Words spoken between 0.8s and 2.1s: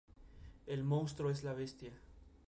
monstruo es la Bestia.